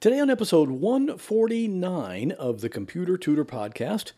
Today, 0.00 0.20
on 0.20 0.30
episode 0.30 0.70
149 0.70 2.30
of 2.30 2.60
the 2.60 2.68
Computer 2.68 3.18
Tutor 3.18 3.44
Podcast, 3.44 4.12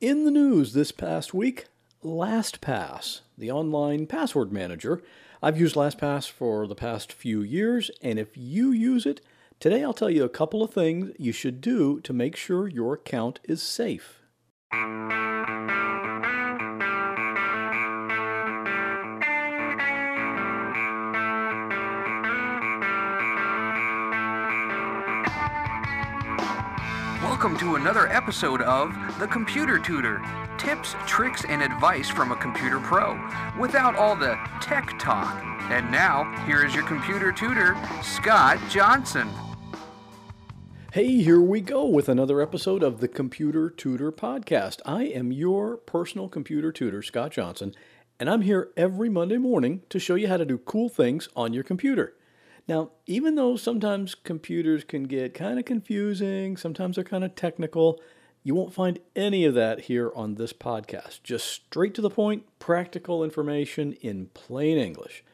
in 0.00 0.24
the 0.24 0.30
news 0.32 0.72
this 0.72 0.90
past 0.90 1.32
week, 1.32 1.66
LastPass, 2.02 3.20
the 3.38 3.48
online 3.48 4.08
password 4.08 4.52
manager. 4.52 5.00
I've 5.40 5.60
used 5.60 5.76
LastPass 5.76 6.28
for 6.28 6.66
the 6.66 6.74
past 6.74 7.12
few 7.12 7.42
years, 7.42 7.92
and 8.02 8.18
if 8.18 8.36
you 8.36 8.72
use 8.72 9.06
it, 9.06 9.20
today 9.60 9.84
I'll 9.84 9.94
tell 9.94 10.10
you 10.10 10.24
a 10.24 10.28
couple 10.28 10.64
of 10.64 10.74
things 10.74 11.12
you 11.16 11.30
should 11.30 11.60
do 11.60 12.00
to 12.00 12.12
make 12.12 12.34
sure 12.34 12.66
your 12.66 12.94
account 12.94 13.38
is 13.44 13.62
safe. 13.62 14.22
Welcome 27.40 27.58
to 27.60 27.76
another 27.76 28.06
episode 28.08 28.60
of 28.60 28.92
The 29.18 29.26
Computer 29.26 29.78
Tutor 29.78 30.22
tips, 30.58 30.94
tricks, 31.06 31.42
and 31.48 31.62
advice 31.62 32.10
from 32.10 32.32
a 32.32 32.36
computer 32.36 32.78
pro 32.80 33.18
without 33.58 33.96
all 33.96 34.14
the 34.14 34.38
tech 34.60 34.98
talk. 34.98 35.42
And 35.70 35.90
now, 35.90 36.30
here 36.44 36.66
is 36.66 36.74
your 36.74 36.84
computer 36.84 37.32
tutor, 37.32 37.78
Scott 38.02 38.58
Johnson. 38.68 39.30
Hey, 40.92 41.22
here 41.22 41.40
we 41.40 41.62
go 41.62 41.86
with 41.86 42.10
another 42.10 42.42
episode 42.42 42.82
of 42.82 43.00
the 43.00 43.08
Computer 43.08 43.70
Tutor 43.70 44.12
Podcast. 44.12 44.80
I 44.84 45.04
am 45.04 45.32
your 45.32 45.78
personal 45.78 46.28
computer 46.28 46.70
tutor, 46.70 47.00
Scott 47.00 47.32
Johnson, 47.32 47.74
and 48.18 48.28
I'm 48.28 48.42
here 48.42 48.68
every 48.76 49.08
Monday 49.08 49.38
morning 49.38 49.80
to 49.88 49.98
show 49.98 50.14
you 50.14 50.28
how 50.28 50.36
to 50.36 50.44
do 50.44 50.58
cool 50.58 50.90
things 50.90 51.30
on 51.34 51.54
your 51.54 51.64
computer. 51.64 52.12
Now, 52.68 52.90
even 53.06 53.34
though 53.34 53.56
sometimes 53.56 54.14
computers 54.14 54.84
can 54.84 55.04
get 55.04 55.34
kind 55.34 55.58
of 55.58 55.64
confusing, 55.64 56.56
sometimes 56.56 56.96
they're 56.96 57.04
kind 57.04 57.24
of 57.24 57.34
technical, 57.34 58.00
you 58.42 58.54
won't 58.54 58.72
find 58.72 58.98
any 59.14 59.44
of 59.44 59.54
that 59.54 59.82
here 59.82 60.12
on 60.14 60.36
this 60.36 60.52
podcast. 60.52 61.22
Just 61.22 61.46
straight 61.46 61.94
to 61.94 62.00
the 62.00 62.10
point, 62.10 62.44
practical 62.58 63.22
information 63.24 63.92
in 63.94 64.26
plain 64.34 64.78
English. 64.78 65.24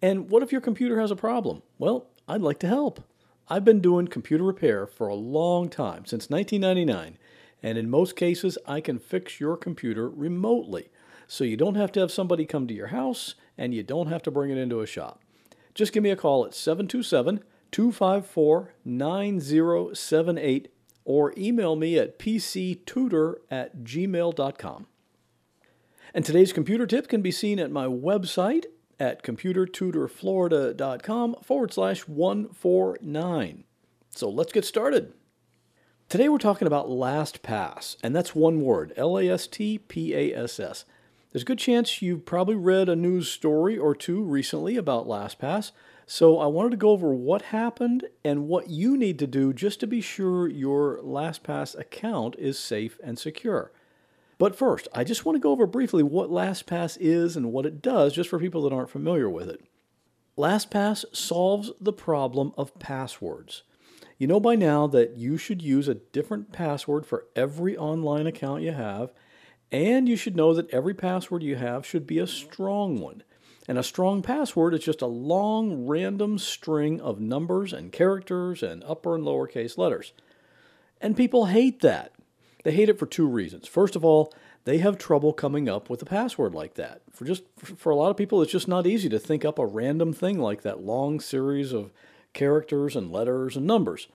And 0.00 0.30
what 0.30 0.42
if 0.42 0.52
your 0.52 0.60
computer 0.60 1.00
has 1.00 1.10
a 1.10 1.16
problem? 1.16 1.62
Well, 1.78 2.06
I'd 2.26 2.40
like 2.40 2.58
to 2.60 2.68
help. 2.68 3.02
I've 3.48 3.64
been 3.64 3.80
doing 3.80 4.06
computer 4.06 4.44
repair 4.44 4.86
for 4.86 5.08
a 5.08 5.14
long 5.14 5.68
time, 5.68 6.06
since 6.06 6.30
1999, 6.30 7.18
and 7.62 7.76
in 7.76 7.90
most 7.90 8.16
cases, 8.16 8.56
I 8.66 8.80
can 8.80 8.98
fix 8.98 9.40
your 9.40 9.56
computer 9.56 10.08
remotely. 10.08 10.88
So 11.26 11.44
you 11.44 11.56
don't 11.56 11.74
have 11.74 11.92
to 11.92 12.00
have 12.00 12.12
somebody 12.12 12.46
come 12.46 12.66
to 12.68 12.74
your 12.74 12.88
house, 12.88 13.34
and 13.58 13.74
you 13.74 13.82
don't 13.82 14.06
have 14.06 14.22
to 14.22 14.30
bring 14.30 14.50
it 14.50 14.58
into 14.58 14.80
a 14.80 14.86
shop. 14.86 15.19
Just 15.74 15.92
give 15.92 16.02
me 16.02 16.10
a 16.10 16.16
call 16.16 16.44
at 16.44 16.54
727 16.54 17.44
254 17.70 18.74
9078 18.84 20.72
or 21.04 21.32
email 21.36 21.76
me 21.76 21.98
at 21.98 22.18
pctutor 22.18 23.34
at 23.50 23.84
gmail.com. 23.84 24.86
And 26.12 26.24
today's 26.24 26.52
computer 26.52 26.86
tip 26.86 27.06
can 27.08 27.22
be 27.22 27.30
seen 27.30 27.58
at 27.58 27.70
my 27.70 27.86
website 27.86 28.64
at 28.98 29.22
computertutorflorida.com 29.22 31.36
forward 31.42 31.72
slash 31.72 32.08
149. 32.08 33.64
So 34.10 34.28
let's 34.28 34.52
get 34.52 34.64
started. 34.64 35.12
Today 36.08 36.28
we're 36.28 36.38
talking 36.38 36.66
about 36.66 36.88
LastPass, 36.88 37.96
and 38.02 38.16
that's 38.16 38.34
one 38.34 38.60
word 38.60 38.92
L 38.96 39.16
A 39.16 39.28
S 39.28 39.46
T 39.46 39.78
P 39.78 40.12
A 40.14 40.34
S 40.34 40.58
S. 40.58 40.84
There's 41.32 41.42
a 41.42 41.46
good 41.46 41.60
chance 41.60 42.02
you've 42.02 42.26
probably 42.26 42.56
read 42.56 42.88
a 42.88 42.96
news 42.96 43.30
story 43.30 43.78
or 43.78 43.94
two 43.94 44.20
recently 44.20 44.76
about 44.76 45.06
LastPass, 45.06 45.70
so 46.04 46.40
I 46.40 46.46
wanted 46.46 46.70
to 46.72 46.76
go 46.76 46.90
over 46.90 47.14
what 47.14 47.42
happened 47.42 48.08
and 48.24 48.48
what 48.48 48.68
you 48.68 48.96
need 48.96 49.16
to 49.20 49.28
do 49.28 49.52
just 49.52 49.78
to 49.78 49.86
be 49.86 50.00
sure 50.00 50.48
your 50.48 50.98
LastPass 50.98 51.78
account 51.78 52.34
is 52.36 52.58
safe 52.58 52.98
and 53.04 53.16
secure. 53.16 53.70
But 54.38 54.56
first, 54.56 54.88
I 54.92 55.04
just 55.04 55.24
want 55.24 55.36
to 55.36 55.40
go 55.40 55.52
over 55.52 55.66
briefly 55.66 56.02
what 56.02 56.30
LastPass 56.30 56.98
is 56.98 57.36
and 57.36 57.52
what 57.52 57.66
it 57.66 57.80
does, 57.80 58.12
just 58.12 58.28
for 58.28 58.40
people 58.40 58.62
that 58.62 58.72
aren't 58.72 58.90
familiar 58.90 59.30
with 59.30 59.48
it. 59.48 59.60
LastPass 60.36 61.04
solves 61.14 61.70
the 61.80 61.92
problem 61.92 62.52
of 62.58 62.76
passwords. 62.80 63.62
You 64.18 64.26
know 64.26 64.40
by 64.40 64.56
now 64.56 64.88
that 64.88 65.16
you 65.16 65.36
should 65.36 65.62
use 65.62 65.86
a 65.86 65.94
different 65.94 66.50
password 66.50 67.06
for 67.06 67.26
every 67.36 67.76
online 67.76 68.26
account 68.26 68.62
you 68.62 68.72
have 68.72 69.12
and 69.72 70.08
you 70.08 70.16
should 70.16 70.36
know 70.36 70.54
that 70.54 70.70
every 70.70 70.94
password 70.94 71.42
you 71.42 71.56
have 71.56 71.86
should 71.86 72.06
be 72.06 72.18
a 72.18 72.26
strong 72.26 73.00
one. 73.00 73.22
And 73.68 73.78
a 73.78 73.82
strong 73.82 74.22
password 74.22 74.74
is 74.74 74.84
just 74.84 75.02
a 75.02 75.06
long 75.06 75.86
random 75.86 76.38
string 76.38 77.00
of 77.00 77.20
numbers 77.20 77.72
and 77.72 77.92
characters 77.92 78.62
and 78.62 78.82
upper 78.84 79.14
and 79.14 79.24
lowercase 79.24 79.78
letters. 79.78 80.12
And 81.00 81.16
people 81.16 81.46
hate 81.46 81.80
that. 81.80 82.12
They 82.64 82.72
hate 82.72 82.88
it 82.88 82.98
for 82.98 83.06
two 83.06 83.28
reasons. 83.28 83.68
First 83.68 83.96
of 83.96 84.04
all, 84.04 84.34
they 84.64 84.78
have 84.78 84.98
trouble 84.98 85.32
coming 85.32 85.68
up 85.68 85.88
with 85.88 86.02
a 86.02 86.06
password 86.06 86.54
like 86.54 86.74
that. 86.74 87.02
For 87.12 87.24
just 87.24 87.44
for 87.58 87.90
a 87.90 87.96
lot 87.96 88.10
of 88.10 88.16
people 88.16 88.42
it's 88.42 88.52
just 88.52 88.68
not 88.68 88.86
easy 88.86 89.08
to 89.08 89.18
think 89.18 89.44
up 89.44 89.58
a 89.58 89.66
random 89.66 90.12
thing 90.12 90.38
like 90.38 90.62
that 90.62 90.82
long 90.82 91.20
series 91.20 91.72
of 91.72 91.92
characters 92.32 92.96
and 92.96 93.10
letters 93.10 93.56
and 93.56 93.66
numbers. 93.66 94.08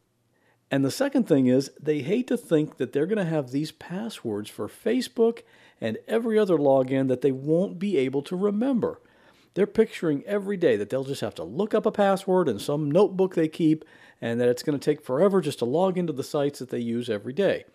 And 0.71 0.83
the 0.83 0.91
second 0.91 1.27
thing 1.27 1.47
is, 1.47 1.71
they 1.79 1.99
hate 1.99 2.27
to 2.27 2.37
think 2.37 2.77
that 2.77 2.91
they're 2.91 3.05
going 3.05 3.17
to 3.17 3.25
have 3.25 3.51
these 3.51 3.71
passwords 3.71 4.49
for 4.49 4.67
Facebook 4.67 5.43
and 5.79 5.97
every 6.07 6.39
other 6.39 6.57
login 6.57 7.07
that 7.07 7.21
they 7.21 7.31
won't 7.31 7.77
be 7.77 7.97
able 7.97 8.21
to 8.23 8.35
remember. 8.35 8.99
They're 9.53 9.67
picturing 9.67 10.23
every 10.25 10.57
day 10.57 10.75
that 10.75 10.89
they'll 10.89 11.03
just 11.03 11.21
have 11.21 11.35
to 11.35 11.43
look 11.43 11.73
up 11.73 11.85
a 11.85 11.91
password 11.91 12.49
in 12.49 12.59
some 12.59 12.91
notebook 12.91 13.35
they 13.35 13.47
keep, 13.47 13.85
and 14.21 14.39
that 14.39 14.49
it's 14.49 14.63
going 14.63 14.77
to 14.77 14.83
take 14.83 15.03
forever 15.03 15.39
just 15.39 15.59
to 15.59 15.65
log 15.65 15.97
into 15.97 16.13
the 16.13 16.23
sites 16.23 16.59
that 16.59 16.69
they 16.69 16.79
use 16.79 17.09
every 17.09 17.33
day. 17.33 17.65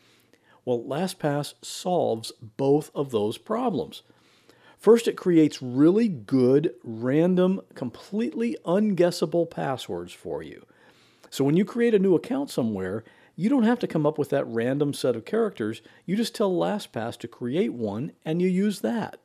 Well, 0.65 0.81
LastPass 0.81 1.55
solves 1.63 2.33
both 2.57 2.91
of 2.95 3.11
those 3.11 3.39
problems. 3.39 4.03
First, 4.79 5.09
it 5.09 5.17
creates 5.17 5.63
really 5.63 6.09
good, 6.09 6.75
random, 6.83 7.61
completely 7.75 8.57
unguessable 8.65 9.49
passwords 9.49 10.13
for 10.13 10.43
you. 10.43 10.67
So 11.31 11.45
when 11.45 11.57
you 11.57 11.65
create 11.65 11.95
a 11.95 11.99
new 11.99 12.15
account 12.15 12.51
somewhere, 12.51 13.05
you 13.37 13.49
don't 13.49 13.63
have 13.63 13.79
to 13.79 13.87
come 13.87 14.05
up 14.05 14.19
with 14.19 14.29
that 14.31 14.47
random 14.47 14.93
set 14.93 15.17
of 15.17 15.25
characters. 15.25 15.81
You 16.05 16.17
just 16.17 16.35
tell 16.35 16.53
LastPass 16.53 17.17
to 17.19 17.29
create 17.29 17.73
one 17.73 18.13
and 18.25 18.43
you 18.43 18.49
use 18.49 18.81
that. 18.81 19.21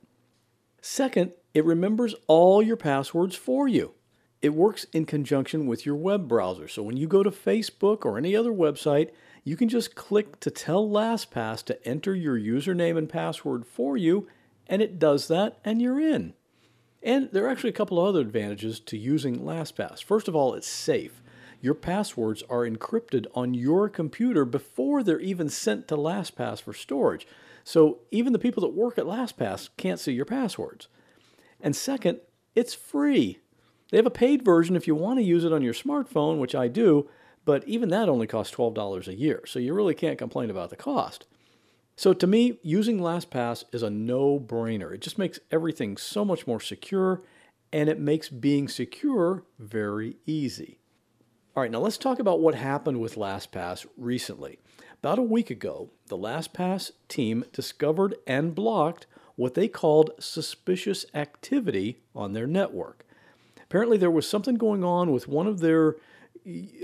Second, 0.82 1.32
it 1.54 1.66
remembers 1.66 2.16
all 2.28 2.62
your 2.62 2.78
passwords 2.78 3.36
for 3.36 3.68
you. 3.68 3.94
It 4.42 4.54
works 4.54 4.86
in 4.94 5.06
conjunction 5.06 5.66
with 5.66 5.86
your 5.86 5.96
web 5.96 6.28
browser. 6.28 6.68
So 6.68 6.84
when 6.84 6.98
you 6.98 7.08
go 7.08 7.24
to 7.24 7.32
Facebook 7.32 8.06
or 8.06 8.18
any 8.18 8.36
other 8.36 8.52
website, 8.52 9.10
you 9.44 9.56
can 9.58 9.70
just 9.70 9.96
click 9.96 10.40
to 10.42 10.52
tell 10.52 10.88
LastPass 10.88 11.64
to 11.66 11.88
enter 11.88 12.14
your 12.14 12.38
username 12.38 12.98
and 12.98 13.10
password 13.10 13.66
for 13.66 13.98
you, 13.98 14.28
and 14.68 14.82
it 14.82 15.00
does 15.00 15.28
that, 15.30 15.58
and 15.66 15.82
you're 15.82 16.00
in. 16.00 16.34
And 17.02 17.30
there 17.32 17.46
are 17.46 17.50
actually 17.50 17.70
a 17.72 17.74
couple 17.74 18.00
of 18.00 18.08
other 18.08 18.22
advantages 18.22 18.80
to 18.82 18.98
using 18.98 19.40
LastPass. 19.40 20.04
First 20.04 20.28
of 20.28 20.36
all, 20.36 20.54
it's 20.54 20.68
safe 20.68 21.22
your 21.66 21.74
passwords 21.74 22.44
are 22.48 22.66
encrypted 22.66 23.26
on 23.34 23.56
your 23.56 23.90
computer 23.90 24.46
before 24.46 25.02
they're 25.02 25.20
even 25.20 25.50
sent 25.50 25.88
to 25.88 25.98
LastPass 25.98 26.62
for 26.62 26.74
storage. 26.74 27.28
So 27.64 27.98
even 28.12 28.34
the 28.34 28.40
people 28.40 28.62
that 28.62 28.70
work 28.70 29.00
at 29.00 29.06
LastPass 29.06 29.70
can't 29.76 30.00
see 30.00 30.14
your 30.14 30.26
passwords. 30.26 30.88
And 31.60 31.76
second, 31.76 32.20
it's 32.54 32.76
free. 32.76 33.40
They 33.90 33.98
have 33.98 34.06
a 34.06 34.12
paid 34.12 34.46
version 34.46 34.76
if 34.76 34.86
you 34.86 34.94
want 34.94 35.18
to 35.18 35.24
use 35.24 35.44
it 35.44 35.52
on 35.52 35.64
your 35.64 35.74
smartphone, 35.74 36.38
which 36.38 36.54
I 36.54 36.68
do, 36.68 37.10
but 37.46 37.68
even 37.68 37.90
that 37.90 38.10
only 38.10 38.28
costs 38.28 38.56
$12 38.56 39.08
a 39.08 39.16
year, 39.16 39.42
so 39.48 39.58
you 39.58 39.74
really 39.74 39.96
can't 39.96 40.20
complain 40.20 40.52
about 40.52 40.70
the 40.70 40.76
cost. 40.76 41.26
So 41.96 42.14
to 42.14 42.28
me, 42.28 42.60
using 42.62 43.00
LastPass 43.00 43.64
is 43.72 43.82
a 43.82 43.90
no-brainer. 43.90 44.94
It 44.94 45.02
just 45.02 45.18
makes 45.18 45.40
everything 45.52 45.98
so 45.98 46.24
much 46.24 46.46
more 46.46 46.60
secure, 46.60 47.24
and 47.74 47.90
it 47.90 48.00
makes 48.00 48.30
being 48.30 48.68
secure 48.68 49.46
very 49.58 50.18
easy. 50.28 50.80
All 51.56 51.62
right, 51.62 51.72
now 51.72 51.80
let's 51.80 51.98
talk 51.98 52.20
about 52.20 52.42
what 52.42 52.56
happened 52.56 53.00
with 53.00 53.16
LastPass 53.16 53.86
recently. 53.96 54.60
About 55.02 55.20
a 55.20 55.24
week 55.24 55.50
ago, 55.50 55.90
the 56.08 56.18
LastPass 56.18 56.92
team 57.08 57.46
discovered 57.54 58.16
and 58.28 58.54
blocked 58.54 59.08
what 59.38 59.54
they 59.54 59.70
called 59.70 60.12
suspicious 60.20 61.06
activity 61.14 62.02
on 62.14 62.34
their 62.34 62.46
network. 62.46 63.06
Apparently, 63.64 63.96
there 63.96 64.12
was 64.12 64.28
something 64.28 64.56
going 64.56 64.84
on 64.84 65.14
with 65.14 65.30
one 65.30 65.48
of 65.48 65.60
their 65.60 65.96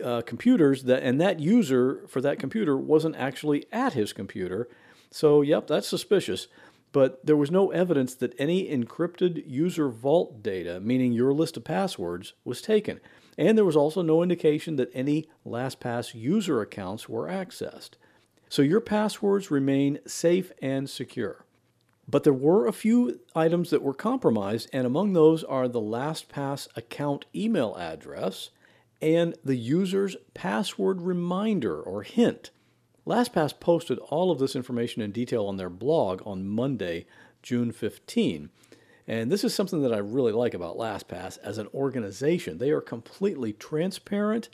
uh, 0.01 0.21
computers 0.21 0.83
that, 0.83 1.03
and 1.03 1.19
that 1.19 1.41
user 1.41 2.05
for 2.07 2.21
that 2.21 2.39
computer 2.39 2.77
wasn't 2.77 3.17
actually 3.17 3.65
at 3.73 3.91
his 3.91 4.13
computer. 4.13 4.69
So, 5.09 5.41
yep, 5.41 5.67
that's 5.67 5.87
suspicious. 5.89 6.47
But 6.93 7.25
there 7.25 7.35
was 7.35 7.51
no 7.51 7.71
evidence 7.71 8.15
that 8.15 8.33
any 8.39 8.69
encrypted 8.69 9.43
user 9.45 9.89
vault 9.89 10.41
data, 10.41 10.79
meaning 10.79 11.11
your 11.11 11.33
list 11.33 11.57
of 11.57 11.65
passwords, 11.65 12.35
was 12.45 12.61
taken 12.61 13.01
and 13.37 13.57
there 13.57 13.65
was 13.65 13.75
also 13.75 14.01
no 14.01 14.21
indication 14.21 14.75
that 14.75 14.91
any 14.93 15.27
LastPass 15.45 16.13
user 16.13 16.61
accounts 16.61 17.07
were 17.07 17.27
accessed. 17.27 17.91
So 18.49 18.61
your 18.61 18.81
passwords 18.81 19.49
remain 19.49 19.99
safe 20.05 20.51
and 20.61 20.89
secure. 20.89 21.45
But 22.07 22.23
there 22.23 22.33
were 22.33 22.67
a 22.67 22.73
few 22.73 23.21
items 23.33 23.69
that 23.69 23.81
were 23.81 23.93
compromised, 23.93 24.69
and 24.73 24.85
among 24.85 25.13
those 25.13 25.43
are 25.43 25.67
the 25.67 25.79
LastPass 25.79 26.67
account 26.75 27.25
email 27.33 27.75
address 27.77 28.49
and 29.01 29.35
the 29.43 29.55
user's 29.55 30.15
password 30.33 31.01
reminder 31.01 31.81
or 31.81 32.03
hint. 32.03 32.51
LastPass 33.07 33.59
posted 33.59 33.97
all 33.99 34.29
of 34.29 34.39
this 34.39 34.55
information 34.55 35.01
in 35.01 35.11
detail 35.11 35.47
on 35.47 35.57
their 35.57 35.69
blog 35.69 36.21
on 36.25 36.47
Monday, 36.47 37.05
June 37.41 37.71
15. 37.71 38.49
And 39.07 39.31
this 39.31 39.43
is 39.43 39.53
something 39.53 39.81
that 39.81 39.93
I 39.93 39.97
really 39.97 40.31
like 40.31 40.53
about 40.53 40.77
LastPass 40.77 41.37
as 41.43 41.57
an 41.57 41.67
organization. 41.73 42.57
They 42.57 42.71
are 42.71 42.81
completely 42.81 43.53
transparent 43.53 44.49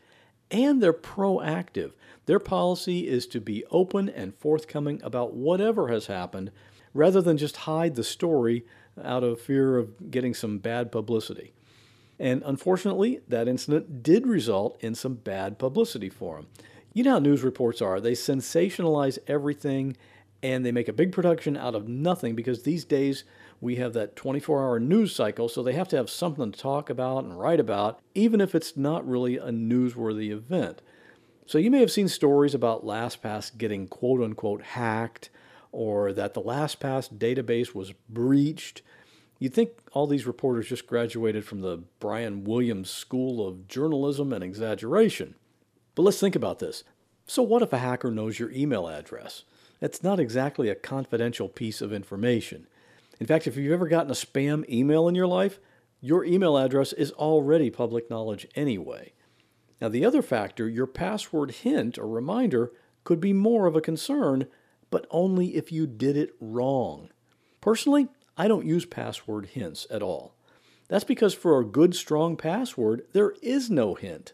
and 0.49 0.81
they're 0.81 0.93
proactive. 0.93 1.91
Their 2.25 2.39
policy 2.39 3.07
is 3.07 3.27
to 3.27 3.41
be 3.41 3.65
open 3.71 4.09
and 4.09 4.35
forthcoming 4.35 5.01
about 5.03 5.33
whatever 5.33 5.89
has 5.89 6.07
happened 6.07 6.51
rather 6.93 7.21
than 7.21 7.37
just 7.37 7.57
hide 7.57 7.95
the 7.95 8.03
story 8.03 8.65
out 9.03 9.23
of 9.23 9.41
fear 9.41 9.77
of 9.77 10.09
getting 10.09 10.33
some 10.33 10.57
bad 10.57 10.91
publicity. 10.91 11.53
And 12.19 12.41
unfortunately, 12.45 13.19
that 13.27 13.47
incident 13.47 14.01
did 14.01 14.25
result 14.25 14.77
in 14.81 14.95
some 14.95 15.15
bad 15.15 15.59
publicity 15.59 16.09
for 16.09 16.37
them. 16.37 16.47
You 16.93 17.03
know 17.03 17.11
how 17.11 17.19
news 17.19 17.43
reports 17.43 17.81
are. 17.81 18.01
They 18.01 18.13
sensationalize 18.13 19.19
everything 19.27 19.95
and 20.41 20.65
they 20.65 20.71
make 20.71 20.87
a 20.87 20.93
big 20.93 21.11
production 21.11 21.57
out 21.57 21.75
of 21.75 21.87
nothing 21.87 22.35
because 22.35 22.63
these 22.63 22.85
days 22.85 23.23
we 23.59 23.77
have 23.77 23.93
that 23.93 24.15
24 24.15 24.61
hour 24.63 24.79
news 24.79 25.15
cycle, 25.15 25.49
so 25.49 25.63
they 25.63 25.73
have 25.73 25.87
to 25.89 25.97
have 25.97 26.09
something 26.09 26.51
to 26.51 26.59
talk 26.59 26.89
about 26.89 27.23
and 27.23 27.39
write 27.39 27.59
about, 27.59 27.99
even 28.13 28.39
if 28.39 28.53
it's 28.53 28.77
not 28.77 29.07
really 29.07 29.37
a 29.37 29.49
newsworthy 29.49 30.31
event. 30.31 30.81
So 31.45 31.57
you 31.57 31.71
may 31.71 31.79
have 31.79 31.91
seen 31.91 32.07
stories 32.07 32.53
about 32.53 32.85
LastPass 32.85 33.57
getting 33.57 33.87
quote 33.87 34.21
unquote 34.21 34.61
hacked 34.61 35.29
or 35.71 36.13
that 36.13 36.33
the 36.33 36.41
LastPass 36.41 37.17
database 37.17 37.73
was 37.73 37.93
breached. 38.09 38.81
You'd 39.39 39.53
think 39.53 39.71
all 39.93 40.07
these 40.07 40.27
reporters 40.27 40.67
just 40.67 40.87
graduated 40.87 41.45
from 41.45 41.61
the 41.61 41.83
Brian 41.99 42.43
Williams 42.43 42.89
School 42.89 43.47
of 43.47 43.67
Journalism 43.67 44.33
and 44.33 44.43
Exaggeration. 44.43 45.35
But 45.95 46.03
let's 46.03 46.19
think 46.19 46.35
about 46.35 46.59
this. 46.59 46.83
So, 47.27 47.43
what 47.43 47.61
if 47.61 47.73
a 47.73 47.77
hacker 47.77 48.11
knows 48.11 48.39
your 48.39 48.51
email 48.51 48.87
address? 48.87 49.43
That's 49.79 50.03
not 50.03 50.19
exactly 50.19 50.69
a 50.69 50.75
confidential 50.75 51.49
piece 51.49 51.81
of 51.81 51.93
information. 51.93 52.67
In 53.19 53.25
fact, 53.25 53.47
if 53.47 53.57
you've 53.57 53.73
ever 53.73 53.87
gotten 53.87 54.11
a 54.11 54.15
spam 54.15 54.67
email 54.69 55.07
in 55.07 55.15
your 55.15 55.27
life, 55.27 55.59
your 55.99 56.23
email 56.23 56.57
address 56.57 56.93
is 56.93 57.11
already 57.13 57.69
public 57.69 58.09
knowledge 58.09 58.47
anyway. 58.55 59.13
Now, 59.81 59.89
the 59.89 60.05
other 60.05 60.21
factor, 60.21 60.67
your 60.67 60.87
password 60.87 61.51
hint 61.51 61.97
or 61.97 62.07
reminder, 62.07 62.71
could 63.03 63.19
be 63.19 63.33
more 63.33 63.65
of 63.67 63.75
a 63.75 63.81
concern, 63.81 64.47
but 64.89 65.07
only 65.11 65.55
if 65.55 65.71
you 65.71 65.87
did 65.87 66.17
it 66.17 66.35
wrong. 66.39 67.09
Personally, 67.61 68.07
I 68.37 68.47
don't 68.47 68.65
use 68.65 68.85
password 68.85 69.47
hints 69.47 69.87
at 69.89 70.03
all. 70.03 70.35
That's 70.87 71.03
because 71.03 71.33
for 71.33 71.59
a 71.59 71.65
good, 71.65 71.95
strong 71.95 72.37
password, 72.37 73.05
there 73.13 73.33
is 73.41 73.69
no 73.69 73.95
hint. 73.95 74.33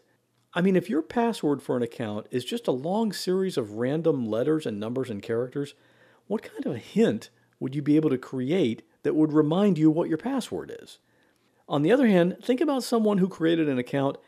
I 0.52 0.60
mean, 0.60 0.76
if 0.76 0.88
your 0.88 1.02
password 1.02 1.62
for 1.62 1.76
an 1.76 1.82
account 1.82 2.26
is 2.30 2.44
just 2.44 2.68
a 2.68 2.72
long 2.72 3.12
series 3.12 3.56
of 3.56 3.72
random 3.72 4.26
letters 4.26 4.66
and 4.66 4.78
numbers 4.78 5.10
and 5.10 5.22
characters, 5.22 5.74
what 6.26 6.42
kind 6.42 6.64
of 6.64 6.72
a 6.72 6.78
hint 6.78 7.30
would 7.64 7.74
you 7.74 7.80
be 7.80 7.96
able 7.96 8.10
to 8.10 8.18
create 8.18 8.82
that 9.04 9.16
would 9.16 9.32
remind 9.32 9.78
you 9.78 9.90
what 9.90 10.06
your 10.06 10.18
password 10.18 10.70
is? 10.82 10.98
On 11.66 11.80
the 11.80 11.90
other 11.90 12.06
hand, 12.06 12.36
think 12.42 12.60
about 12.60 12.84
someone 12.84 13.16
who 13.16 13.26
created 13.26 13.70
an 13.70 13.78
account 13.78 14.18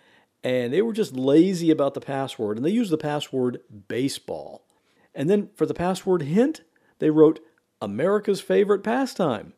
and 0.43 0.73
they 0.73 0.81
were 0.81 0.95
just 0.95 1.15
lazy 1.15 1.71
about 1.71 1.93
the 1.93 2.01
password 2.01 2.57
and 2.57 2.65
they 2.65 2.71
used 2.71 2.91
the 2.91 2.97
password 2.97 3.61
baseball. 3.89 4.67
And 5.15 5.29
then 5.29 5.51
for 5.55 5.67
the 5.67 5.75
password 5.75 6.23
hint, 6.23 6.63
they 6.99 7.11
wrote 7.11 7.41
America's 7.83 8.41
favorite 8.41 8.83
pastime. 8.83 9.53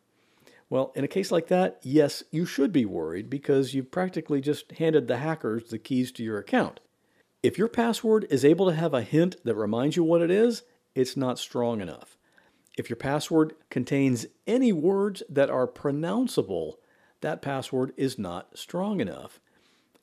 Well, 0.69 0.91
in 0.97 1.05
a 1.05 1.09
case 1.09 1.31
like 1.31 1.47
that, 1.47 1.79
yes, 1.85 2.25
you 2.33 2.47
should 2.47 2.73
be 2.73 2.85
worried 2.85 3.31
because 3.31 3.75
you've 3.75 3.93
practically 3.93 4.41
just 4.41 4.73
handed 4.73 5.07
the 5.07 5.19
hackers 5.19 5.71
the 5.71 5.79
keys 5.79 6.11
to 6.13 6.25
your 6.25 6.39
account. 6.39 6.81
If 7.45 7.57
your 7.57 7.69
password 7.69 8.27
is 8.29 8.45
able 8.45 8.67
to 8.67 8.75
have 8.75 8.93
a 8.93 9.03
hint 9.03 9.37
that 9.45 9.55
reminds 9.55 9.95
you 9.95 10.03
what 10.03 10.21
it 10.21 10.33
is, 10.33 10.65
it's 10.97 11.17
not 11.17 11.39
strong 11.39 11.81
enough. 11.81 12.18
If 12.79 12.89
your 12.89 12.97
password 12.97 13.55
contains 13.71 14.27
any 14.47 14.73
words 14.73 15.25
that 15.29 15.51
are 15.51 15.67
pronounceable, 15.67 16.75
that 17.23 17.43
password 17.43 17.93
is 17.97 18.21
not 18.21 18.57
strong 18.57 19.01
enough. 19.01 19.41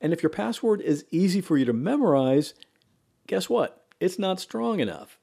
And 0.01 0.11
if 0.11 0.21
your 0.21 0.29
password 0.29 0.81
is 0.81 1.05
easy 1.09 1.39
for 1.39 1.57
you 1.57 1.63
to 1.63 1.71
memorize, 1.71 2.53
guess 3.27 3.49
what? 3.49 3.85
It's 4.01 4.19
not 4.19 4.41
strong 4.41 4.81
enough. 4.81 5.17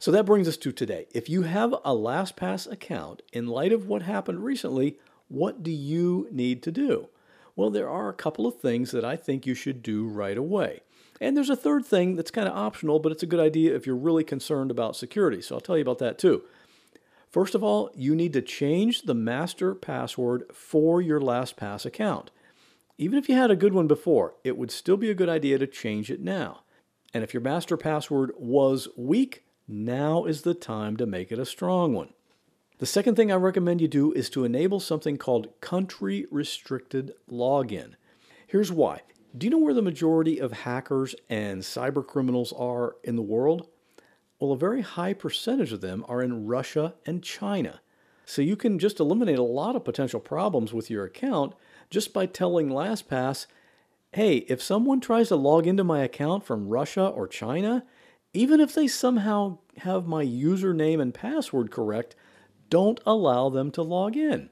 So 0.00 0.10
that 0.10 0.26
brings 0.26 0.48
us 0.48 0.56
to 0.58 0.72
today. 0.72 1.06
If 1.14 1.28
you 1.28 1.42
have 1.42 1.72
a 1.72 1.94
LastPass 1.94 2.70
account, 2.70 3.22
in 3.32 3.46
light 3.46 3.72
of 3.72 3.86
what 3.86 4.02
happened 4.02 4.44
recently, 4.44 4.98
what 5.28 5.62
do 5.62 5.70
you 5.70 6.26
need 6.32 6.60
to 6.64 6.72
do? 6.72 7.08
Well, 7.54 7.70
there 7.70 7.88
are 7.88 8.08
a 8.08 8.14
couple 8.14 8.48
of 8.48 8.58
things 8.60 8.90
that 8.90 9.04
I 9.04 9.14
think 9.14 9.46
you 9.46 9.54
should 9.54 9.80
do 9.80 10.08
right 10.08 10.36
away. 10.36 10.80
And 11.20 11.36
there's 11.36 11.50
a 11.50 11.56
third 11.56 11.86
thing 11.86 12.16
that's 12.16 12.32
kind 12.32 12.48
of 12.48 12.56
optional, 12.56 12.98
but 12.98 13.12
it's 13.12 13.22
a 13.22 13.26
good 13.26 13.38
idea 13.38 13.76
if 13.76 13.86
you're 13.86 13.94
really 13.94 14.24
concerned 14.24 14.72
about 14.72 14.96
security. 14.96 15.40
So 15.40 15.54
I'll 15.54 15.60
tell 15.60 15.76
you 15.76 15.82
about 15.82 16.00
that 16.00 16.18
too. 16.18 16.42
First 17.34 17.56
of 17.56 17.64
all, 17.64 17.90
you 17.96 18.14
need 18.14 18.32
to 18.34 18.40
change 18.40 19.02
the 19.02 19.12
master 19.12 19.74
password 19.74 20.44
for 20.54 21.02
your 21.02 21.18
LastPass 21.18 21.84
account. 21.84 22.30
Even 22.96 23.18
if 23.18 23.28
you 23.28 23.34
had 23.34 23.50
a 23.50 23.56
good 23.56 23.74
one 23.74 23.88
before, 23.88 24.36
it 24.44 24.56
would 24.56 24.70
still 24.70 24.96
be 24.96 25.10
a 25.10 25.16
good 25.16 25.28
idea 25.28 25.58
to 25.58 25.66
change 25.66 26.12
it 26.12 26.20
now. 26.20 26.60
And 27.12 27.24
if 27.24 27.34
your 27.34 27.40
master 27.40 27.76
password 27.76 28.30
was 28.38 28.86
weak, 28.96 29.42
now 29.66 30.26
is 30.26 30.42
the 30.42 30.54
time 30.54 30.96
to 30.96 31.06
make 31.06 31.32
it 31.32 31.40
a 31.40 31.44
strong 31.44 31.92
one. 31.92 32.10
The 32.78 32.86
second 32.86 33.16
thing 33.16 33.32
I 33.32 33.34
recommend 33.34 33.80
you 33.80 33.88
do 33.88 34.12
is 34.12 34.30
to 34.30 34.44
enable 34.44 34.78
something 34.78 35.16
called 35.16 35.60
country 35.60 36.26
restricted 36.30 37.14
login. 37.28 37.94
Here's 38.46 38.70
why. 38.70 39.00
Do 39.36 39.44
you 39.44 39.50
know 39.50 39.58
where 39.58 39.74
the 39.74 39.82
majority 39.82 40.38
of 40.38 40.52
hackers 40.52 41.16
and 41.28 41.62
cyber 41.62 42.06
criminals 42.06 42.52
are 42.52 42.94
in 43.02 43.16
the 43.16 43.22
world? 43.22 43.66
Well, 44.44 44.52
a 44.52 44.58
very 44.58 44.82
high 44.82 45.14
percentage 45.14 45.72
of 45.72 45.80
them 45.80 46.04
are 46.06 46.20
in 46.20 46.44
Russia 46.44 46.92
and 47.06 47.22
China. 47.22 47.80
So 48.26 48.42
you 48.42 48.56
can 48.56 48.78
just 48.78 49.00
eliminate 49.00 49.38
a 49.38 49.42
lot 49.42 49.74
of 49.74 49.86
potential 49.86 50.20
problems 50.20 50.70
with 50.70 50.90
your 50.90 51.02
account 51.02 51.54
just 51.88 52.12
by 52.12 52.26
telling 52.26 52.68
LastPass, 52.68 53.46
hey, 54.12 54.44
if 54.46 54.60
someone 54.62 55.00
tries 55.00 55.28
to 55.28 55.36
log 55.36 55.66
into 55.66 55.82
my 55.82 56.02
account 56.02 56.44
from 56.44 56.68
Russia 56.68 57.06
or 57.06 57.26
China, 57.26 57.86
even 58.34 58.60
if 58.60 58.74
they 58.74 58.86
somehow 58.86 59.60
have 59.78 60.06
my 60.06 60.22
username 60.26 61.00
and 61.00 61.14
password 61.14 61.70
correct, 61.70 62.14
don't 62.68 63.00
allow 63.06 63.48
them 63.48 63.70
to 63.70 63.80
log 63.80 64.14
in. 64.14 64.50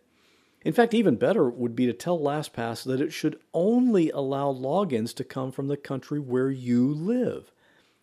In 0.65 0.73
fact, 0.73 0.95
even 0.95 1.17
better 1.17 1.51
would 1.51 1.77
be 1.77 1.85
to 1.85 1.93
tell 1.93 2.19
LastPass 2.19 2.83
that 2.85 3.03
it 3.03 3.13
should 3.13 3.39
only 3.53 4.09
allow 4.09 4.55
logins 4.55 5.15
to 5.17 5.23
come 5.23 5.53
from 5.53 5.69
the 5.69 5.77
country 5.77 6.19
where 6.19 6.51
you 6.51 6.95
live. 6.95 7.53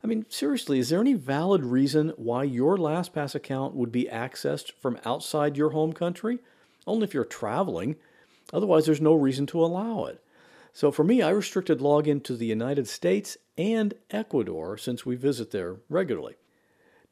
I 0.04 0.08
mean, 0.08 0.26
seriously, 0.30 0.80
is 0.80 0.90
there 0.90 1.02
any 1.02 1.14
valid 1.14 1.66
reason 1.66 2.14
why 2.16 2.44
your 2.44 2.78
LastPass 2.78 3.36
account 3.36 3.76
would 3.76 3.92
be 3.92 4.06
accessed 4.06 4.72
from 4.80 5.00
outside 5.04 5.58
your 5.58 5.72
home 5.72 5.94
country? 5.94 6.40
Only 6.88 7.04
if 7.04 7.14
you're 7.14 7.26
traveling. 7.26 7.98
Otherwise, 8.54 8.86
there's 8.86 9.02
no 9.02 9.14
reason 9.14 9.46
to 9.48 9.64
allow 9.64 10.06
it. 10.06 10.24
So 10.72 10.92
for 10.92 11.04
me, 11.04 11.22
I 11.22 11.30
restricted 11.30 11.80
login 11.80 12.24
to 12.24 12.38
the 12.38 12.46
United 12.46 12.88
States 12.88 13.38
and 13.58 13.94
Ecuador 14.12 14.78
since 14.78 15.06
we 15.06 15.16
visit 15.16 15.52
there 15.52 15.78
regularly. 15.90 16.36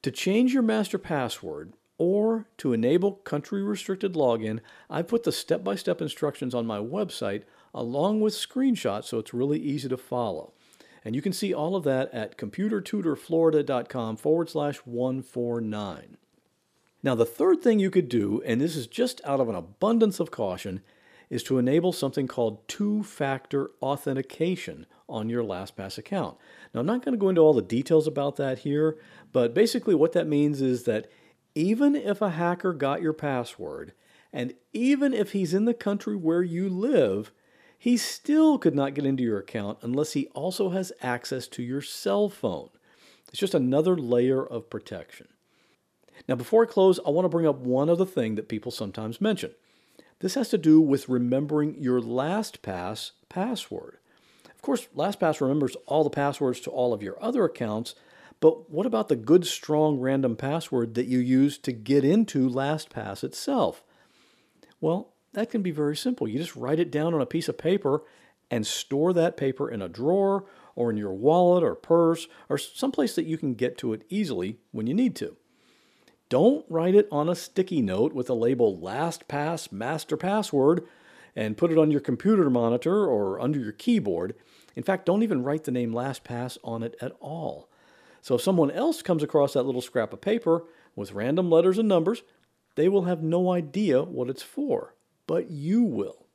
To 0.03 0.11
change 0.11 0.53
your 0.53 0.63
master 0.63 0.97
password 0.97 1.73
or 1.97 2.45
to 2.59 2.71
enable 2.71 3.13
country 3.13 3.61
restricted 3.61 4.13
login, 4.13 4.61
I 4.89 5.01
put 5.01 5.23
the 5.23 5.31
step 5.31 5.63
by 5.63 5.75
step 5.75 6.01
instructions 6.01 6.55
on 6.55 6.65
my 6.65 6.77
website 6.77 7.43
along 7.73 8.21
with 8.21 8.33
screenshots 8.33 9.05
so 9.05 9.17
it's 9.19 9.33
really 9.33 9.59
easy 9.59 9.89
to 9.89 9.97
follow. 9.97 10.53
And 11.05 11.15
you 11.15 11.21
can 11.21 11.33
see 11.33 11.53
all 11.53 11.75
of 11.75 11.83
that 11.85 12.13
at 12.13 12.37
computertutorflorida.com 12.37 14.17
forward 14.17 14.49
slash 14.49 14.77
149. 14.77 16.17
Now, 17.03 17.15
the 17.15 17.25
third 17.25 17.61
thing 17.61 17.79
you 17.79 17.91
could 17.91 18.09
do, 18.09 18.41
and 18.45 18.59
this 18.59 18.75
is 18.75 18.87
just 18.87 19.21
out 19.23 19.39
of 19.39 19.49
an 19.49 19.55
abundance 19.55 20.19
of 20.19 20.31
caution, 20.31 20.81
is 21.29 21.43
to 21.43 21.57
enable 21.57 21.91
something 21.91 22.27
called 22.27 22.67
two 22.67 23.03
factor 23.03 23.71
authentication 23.81 24.85
on 25.09 25.29
your 25.29 25.43
LastPass 25.43 25.97
account. 25.97 26.37
Now, 26.73 26.79
I'm 26.79 26.85
not 26.85 27.03
going 27.03 27.13
to 27.13 27.19
go 27.19 27.29
into 27.29 27.41
all 27.41 27.53
the 27.53 27.61
details 27.61 28.07
about 28.07 28.37
that 28.37 28.59
here, 28.59 28.97
but 29.31 29.53
basically, 29.53 29.95
what 29.95 30.13
that 30.13 30.27
means 30.27 30.61
is 30.61 30.83
that 30.83 31.07
even 31.55 31.95
if 31.95 32.21
a 32.21 32.31
hacker 32.31 32.73
got 32.73 33.01
your 33.01 33.13
password, 33.13 33.93
and 34.33 34.53
even 34.73 35.13
if 35.13 35.31
he's 35.31 35.53
in 35.53 35.65
the 35.65 35.73
country 35.73 36.15
where 36.15 36.43
you 36.43 36.69
live, 36.69 37.31
he 37.77 37.97
still 37.97 38.57
could 38.57 38.75
not 38.75 38.93
get 38.93 39.05
into 39.05 39.23
your 39.23 39.37
account 39.37 39.77
unless 39.81 40.13
he 40.13 40.27
also 40.27 40.69
has 40.69 40.91
access 41.01 41.47
to 41.47 41.63
your 41.63 41.81
cell 41.81 42.29
phone. 42.29 42.69
It's 43.29 43.39
just 43.39 43.53
another 43.53 43.95
layer 43.95 44.45
of 44.45 44.69
protection. 44.69 45.27
Now, 46.27 46.35
before 46.35 46.63
I 46.63 46.67
close, 46.67 46.99
I 47.05 47.11
want 47.11 47.25
to 47.25 47.29
bring 47.29 47.47
up 47.47 47.59
one 47.59 47.89
other 47.89 48.05
thing 48.05 48.35
that 48.35 48.49
people 48.49 48.71
sometimes 48.71 49.21
mention. 49.21 49.51
This 50.19 50.33
has 50.33 50.49
to 50.49 50.57
do 50.57 50.81
with 50.81 51.09
remembering 51.09 51.75
your 51.77 52.01
LastPass 52.01 53.11
password. 53.29 53.97
Of 54.55 54.61
course, 54.63 54.87
LastPass 54.95 55.39
remembers 55.39 55.77
all 55.85 56.03
the 56.03 56.09
passwords 56.09 56.59
to 56.61 56.71
all 56.71 56.93
of 56.93 57.03
your 57.03 57.21
other 57.23 57.45
accounts, 57.45 57.93
but 58.39 58.69
what 58.71 58.87
about 58.87 59.07
the 59.07 59.15
good, 59.15 59.45
strong 59.45 59.99
random 59.99 60.35
password 60.35 60.95
that 60.95 61.05
you 61.05 61.19
use 61.19 61.57
to 61.59 61.71
get 61.71 62.03
into 62.03 62.49
LastPass 62.49 63.23
itself? 63.23 63.83
Well, 64.81 65.13
that 65.33 65.49
can 65.49 65.61
be 65.61 65.71
very 65.71 65.95
simple. 65.95 66.27
You 66.27 66.39
just 66.39 66.55
write 66.55 66.79
it 66.79 66.91
down 66.91 67.13
on 67.13 67.21
a 67.21 67.25
piece 67.25 67.47
of 67.47 67.57
paper 67.57 68.03
and 68.49 68.65
store 68.65 69.13
that 69.13 69.37
paper 69.37 69.69
in 69.69 69.81
a 69.81 69.89
drawer 69.89 70.45
or 70.75 70.89
in 70.89 70.97
your 70.97 71.13
wallet 71.13 71.63
or 71.63 71.75
purse 71.75 72.27
or 72.49 72.57
someplace 72.57 73.15
that 73.15 73.25
you 73.25 73.37
can 73.37 73.53
get 73.53 73.77
to 73.79 73.93
it 73.93 74.03
easily 74.09 74.57
when 74.71 74.87
you 74.87 74.93
need 74.93 75.15
to. 75.17 75.35
Don't 76.29 76.65
write 76.69 76.95
it 76.95 77.07
on 77.11 77.29
a 77.29 77.35
sticky 77.35 77.81
note 77.81 78.13
with 78.13 78.29
a 78.29 78.33
label 78.33 78.77
LastPass 78.77 79.71
Master 79.71 80.17
Password 80.17 80.85
and 81.35 81.55
put 81.55 81.71
it 81.71 81.77
on 81.77 81.91
your 81.91 82.01
computer 82.01 82.49
monitor 82.49 83.05
or 83.05 83.39
under 83.39 83.59
your 83.59 83.71
keyboard. 83.71 84.35
In 84.75 84.83
fact, 84.83 85.05
don't 85.05 85.23
even 85.23 85.43
write 85.43 85.63
the 85.63 85.71
name 85.71 85.93
LastPass 85.93 86.57
on 86.63 86.83
it 86.83 86.95
at 87.01 87.13
all. 87.19 87.69
So 88.21 88.35
if 88.35 88.41
someone 88.41 88.71
else 88.71 89.01
comes 89.01 89.23
across 89.23 89.53
that 89.53 89.63
little 89.63 89.81
scrap 89.81 90.11
of 90.11 90.19
paper 90.19 90.65
with 90.95 91.13
random 91.13 91.49
letters 91.49 91.77
and 91.77 91.87
numbers, 91.87 92.23
they 92.75 92.89
will 92.89 93.03
have 93.03 93.23
no 93.23 93.51
idea 93.51 94.03
what 94.03 94.29
it's 94.29 94.43
for, 94.43 94.95
but 95.27 95.51
you 95.51 95.83
will. 95.83 96.25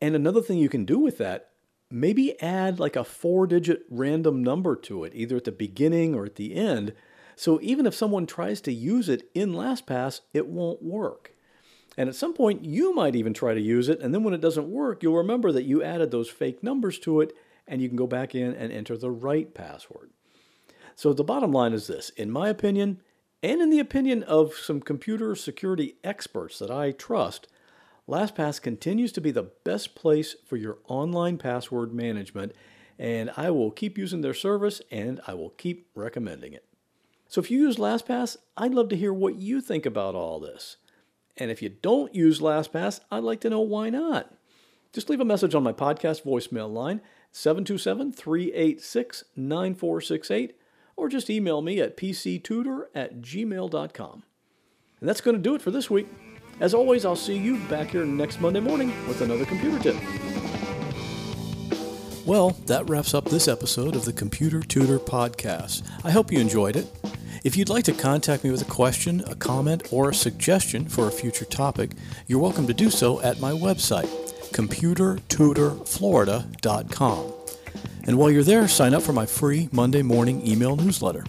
And 0.00 0.16
another 0.16 0.42
thing 0.42 0.58
you 0.58 0.68
can 0.68 0.84
do 0.84 0.98
with 0.98 1.18
that, 1.18 1.50
maybe 1.90 2.40
add 2.42 2.80
like 2.80 2.96
a 2.96 3.04
four 3.04 3.46
digit 3.46 3.82
random 3.88 4.42
number 4.42 4.74
to 4.74 5.04
it, 5.04 5.12
either 5.14 5.36
at 5.36 5.44
the 5.44 5.52
beginning 5.52 6.14
or 6.14 6.24
at 6.24 6.36
the 6.36 6.54
end. 6.54 6.94
So 7.36 7.60
even 7.62 7.86
if 7.86 7.94
someone 7.94 8.26
tries 8.26 8.60
to 8.62 8.72
use 8.72 9.08
it 9.08 9.30
in 9.34 9.52
LastPass, 9.52 10.22
it 10.32 10.48
won't 10.48 10.82
work. 10.82 11.34
And 11.96 12.08
at 12.08 12.14
some 12.14 12.32
point, 12.32 12.64
you 12.64 12.94
might 12.94 13.14
even 13.14 13.34
try 13.34 13.52
to 13.52 13.60
use 13.60 13.88
it, 13.88 14.00
and 14.00 14.14
then 14.14 14.24
when 14.24 14.32
it 14.32 14.40
doesn't 14.40 14.70
work, 14.70 15.02
you'll 15.02 15.16
remember 15.16 15.52
that 15.52 15.64
you 15.64 15.82
added 15.82 16.10
those 16.10 16.30
fake 16.30 16.62
numbers 16.62 16.98
to 17.00 17.20
it, 17.20 17.36
and 17.68 17.82
you 17.82 17.88
can 17.88 17.96
go 17.96 18.06
back 18.06 18.34
in 18.34 18.54
and 18.54 18.72
enter 18.72 18.96
the 18.96 19.10
right 19.10 19.52
password. 19.54 20.10
So 20.94 21.12
the 21.12 21.24
bottom 21.24 21.52
line 21.52 21.72
is 21.72 21.86
this 21.86 22.10
in 22.10 22.30
my 22.30 22.48
opinion, 22.48 23.00
and 23.42 23.60
in 23.60 23.70
the 23.70 23.78
opinion 23.78 24.22
of 24.22 24.54
some 24.54 24.80
computer 24.80 25.34
security 25.34 25.96
experts 26.02 26.58
that 26.58 26.70
I 26.70 26.92
trust, 26.92 27.48
LastPass 28.12 28.60
continues 28.60 29.10
to 29.12 29.22
be 29.22 29.30
the 29.30 29.50
best 29.64 29.94
place 29.94 30.36
for 30.44 30.58
your 30.58 30.76
online 30.86 31.38
password 31.38 31.94
management, 31.94 32.52
and 32.98 33.30
I 33.38 33.50
will 33.50 33.70
keep 33.70 33.96
using 33.96 34.20
their 34.20 34.34
service 34.34 34.82
and 34.90 35.18
I 35.26 35.32
will 35.32 35.48
keep 35.48 35.88
recommending 35.94 36.52
it. 36.52 36.66
So 37.26 37.40
if 37.40 37.50
you 37.50 37.60
use 37.60 37.76
LastPass, 37.76 38.36
I'd 38.54 38.74
love 38.74 38.90
to 38.90 38.96
hear 38.96 39.14
what 39.14 39.36
you 39.36 39.62
think 39.62 39.86
about 39.86 40.14
all 40.14 40.40
this. 40.40 40.76
And 41.38 41.50
if 41.50 41.62
you 41.62 41.70
don't 41.70 42.14
use 42.14 42.38
LastPass, 42.38 43.00
I'd 43.10 43.24
like 43.24 43.40
to 43.40 43.50
know 43.50 43.62
why 43.62 43.88
not. 43.88 44.34
Just 44.92 45.08
leave 45.08 45.20
a 45.20 45.24
message 45.24 45.54
on 45.54 45.62
my 45.62 45.72
podcast 45.72 46.22
voicemail 46.22 46.70
line, 46.70 47.00
727 47.30 48.12
386 48.12 49.24
9468, 49.34 50.58
or 50.96 51.08
just 51.08 51.30
email 51.30 51.62
me 51.62 51.80
at 51.80 51.96
pctutor 51.96 52.88
at 52.94 53.22
gmail.com. 53.22 54.22
And 55.00 55.08
that's 55.08 55.22
going 55.22 55.36
to 55.38 55.42
do 55.42 55.54
it 55.54 55.62
for 55.62 55.70
this 55.70 55.88
week. 55.88 56.08
As 56.60 56.74
always, 56.74 57.04
I'll 57.04 57.16
see 57.16 57.36
you 57.36 57.58
back 57.68 57.90
here 57.90 58.04
next 58.04 58.40
Monday 58.40 58.60
morning 58.60 58.92
with 59.08 59.20
another 59.20 59.44
computer 59.44 59.80
tip. 59.80 59.96
Well, 62.24 62.50
that 62.66 62.88
wraps 62.88 63.14
up 63.14 63.24
this 63.24 63.48
episode 63.48 63.96
of 63.96 64.04
the 64.04 64.12
Computer 64.12 64.60
Tutor 64.60 65.00
Podcast. 65.00 65.82
I 66.04 66.12
hope 66.12 66.30
you 66.30 66.38
enjoyed 66.38 66.76
it. 66.76 66.86
If 67.42 67.56
you'd 67.56 67.68
like 67.68 67.82
to 67.84 67.92
contact 67.92 68.44
me 68.44 68.52
with 68.52 68.62
a 68.62 68.70
question, 68.70 69.24
a 69.26 69.34
comment, 69.34 69.92
or 69.92 70.10
a 70.10 70.14
suggestion 70.14 70.88
for 70.88 71.08
a 71.08 71.10
future 71.10 71.44
topic, 71.44 71.90
you're 72.28 72.38
welcome 72.38 72.68
to 72.68 72.74
do 72.74 72.90
so 72.90 73.20
at 73.22 73.40
my 73.40 73.50
website, 73.50 74.06
computertutorflorida.com. 74.52 77.32
And 78.04 78.18
while 78.18 78.30
you're 78.30 78.42
there, 78.44 78.68
sign 78.68 78.94
up 78.94 79.02
for 79.02 79.12
my 79.12 79.26
free 79.26 79.68
Monday 79.72 80.02
morning 80.02 80.46
email 80.46 80.76
newsletter. 80.76 81.24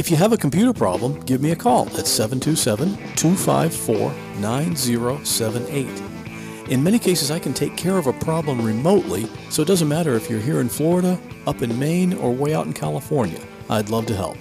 If 0.00 0.10
you 0.10 0.16
have 0.16 0.32
a 0.32 0.38
computer 0.38 0.72
problem, 0.72 1.20
give 1.26 1.42
me 1.42 1.50
a 1.50 1.56
call 1.56 1.86
at 1.98 2.06
727 2.06 2.96
254 3.16 4.10
9078. 4.40 5.86
In 6.70 6.82
many 6.82 6.98
cases, 6.98 7.30
I 7.30 7.38
can 7.38 7.52
take 7.52 7.76
care 7.76 7.98
of 7.98 8.06
a 8.06 8.14
problem 8.14 8.64
remotely, 8.64 9.28
so 9.50 9.60
it 9.60 9.68
doesn't 9.68 9.90
matter 9.90 10.14
if 10.14 10.30
you're 10.30 10.40
here 10.40 10.62
in 10.62 10.70
Florida, 10.70 11.20
up 11.46 11.60
in 11.60 11.78
Maine, 11.78 12.14
or 12.14 12.32
way 12.32 12.54
out 12.54 12.64
in 12.64 12.72
California. 12.72 13.42
I'd 13.68 13.90
love 13.90 14.06
to 14.06 14.16
help. 14.16 14.38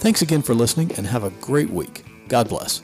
Thanks 0.00 0.22
again 0.22 0.42
for 0.42 0.52
listening 0.52 0.90
and 0.96 1.06
have 1.06 1.22
a 1.22 1.30
great 1.40 1.70
week. 1.70 2.02
God 2.26 2.48
bless. 2.48 2.82